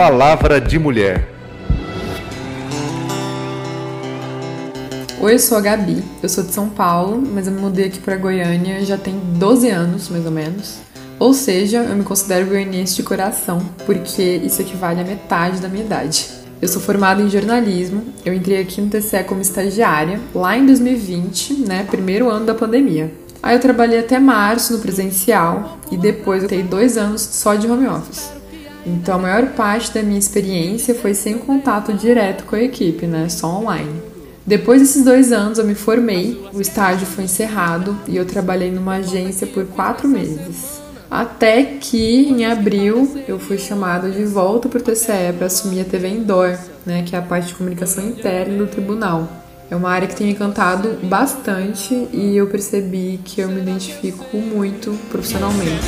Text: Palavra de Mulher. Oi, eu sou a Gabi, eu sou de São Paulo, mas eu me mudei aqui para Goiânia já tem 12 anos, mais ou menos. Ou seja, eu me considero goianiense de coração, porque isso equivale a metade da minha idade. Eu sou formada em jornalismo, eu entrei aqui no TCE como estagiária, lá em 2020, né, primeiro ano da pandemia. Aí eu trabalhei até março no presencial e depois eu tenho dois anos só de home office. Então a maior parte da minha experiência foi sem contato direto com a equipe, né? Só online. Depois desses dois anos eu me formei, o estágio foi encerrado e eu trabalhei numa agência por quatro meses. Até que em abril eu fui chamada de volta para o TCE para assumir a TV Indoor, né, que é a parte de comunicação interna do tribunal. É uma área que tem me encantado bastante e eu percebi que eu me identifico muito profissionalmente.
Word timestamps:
Palavra 0.00 0.58
de 0.58 0.78
Mulher. 0.78 1.28
Oi, 5.20 5.34
eu 5.34 5.38
sou 5.38 5.58
a 5.58 5.60
Gabi, 5.60 6.02
eu 6.22 6.28
sou 6.30 6.42
de 6.42 6.52
São 6.52 6.70
Paulo, 6.70 7.22
mas 7.34 7.46
eu 7.46 7.52
me 7.52 7.60
mudei 7.60 7.84
aqui 7.84 7.98
para 7.98 8.16
Goiânia 8.16 8.82
já 8.82 8.96
tem 8.96 9.20
12 9.34 9.68
anos, 9.68 10.08
mais 10.08 10.24
ou 10.24 10.30
menos. 10.30 10.78
Ou 11.18 11.34
seja, 11.34 11.82
eu 11.82 11.94
me 11.94 12.02
considero 12.02 12.46
goianiense 12.46 12.96
de 12.96 13.02
coração, 13.02 13.60
porque 13.84 14.22
isso 14.42 14.62
equivale 14.62 15.02
a 15.02 15.04
metade 15.04 15.60
da 15.60 15.68
minha 15.68 15.84
idade. 15.84 16.28
Eu 16.62 16.68
sou 16.68 16.80
formada 16.80 17.20
em 17.20 17.28
jornalismo, 17.28 18.02
eu 18.24 18.32
entrei 18.32 18.62
aqui 18.62 18.80
no 18.80 18.88
TCE 18.88 19.24
como 19.24 19.42
estagiária, 19.42 20.18
lá 20.34 20.56
em 20.56 20.64
2020, 20.64 21.66
né, 21.68 21.86
primeiro 21.90 22.30
ano 22.30 22.46
da 22.46 22.54
pandemia. 22.54 23.12
Aí 23.42 23.54
eu 23.54 23.60
trabalhei 23.60 23.98
até 23.98 24.18
março 24.18 24.72
no 24.72 24.78
presencial 24.78 25.78
e 25.90 25.98
depois 25.98 26.42
eu 26.42 26.48
tenho 26.48 26.64
dois 26.64 26.96
anos 26.96 27.20
só 27.20 27.54
de 27.54 27.70
home 27.70 27.86
office. 27.86 28.39
Então 28.90 29.14
a 29.14 29.18
maior 29.18 29.46
parte 29.50 29.92
da 29.92 30.02
minha 30.02 30.18
experiência 30.18 30.94
foi 30.94 31.14
sem 31.14 31.38
contato 31.38 31.92
direto 31.92 32.44
com 32.44 32.56
a 32.56 32.62
equipe, 32.62 33.06
né? 33.06 33.28
Só 33.28 33.46
online. 33.46 34.02
Depois 34.44 34.80
desses 34.80 35.04
dois 35.04 35.32
anos 35.32 35.58
eu 35.58 35.64
me 35.64 35.74
formei, 35.74 36.44
o 36.52 36.60
estágio 36.60 37.06
foi 37.06 37.24
encerrado 37.24 37.96
e 38.08 38.16
eu 38.16 38.24
trabalhei 38.24 38.70
numa 38.70 38.96
agência 38.96 39.46
por 39.46 39.64
quatro 39.66 40.08
meses. 40.08 40.80
Até 41.10 41.62
que 41.62 42.28
em 42.28 42.44
abril 42.44 43.16
eu 43.28 43.38
fui 43.38 43.58
chamada 43.58 44.10
de 44.10 44.24
volta 44.24 44.68
para 44.68 44.78
o 44.78 44.82
TCE 44.82 45.32
para 45.36 45.46
assumir 45.46 45.82
a 45.82 45.84
TV 45.84 46.08
Indoor, 46.08 46.58
né, 46.84 47.02
que 47.04 47.14
é 47.14 47.18
a 47.18 47.22
parte 47.22 47.48
de 47.48 47.54
comunicação 47.54 48.06
interna 48.06 48.56
do 48.58 48.66
tribunal. 48.66 49.28
É 49.70 49.76
uma 49.76 49.90
área 49.90 50.08
que 50.08 50.16
tem 50.16 50.26
me 50.26 50.32
encantado 50.32 50.98
bastante 51.04 51.94
e 52.12 52.36
eu 52.36 52.48
percebi 52.48 53.20
que 53.24 53.40
eu 53.40 53.48
me 53.48 53.60
identifico 53.60 54.36
muito 54.36 54.96
profissionalmente. 55.10 55.86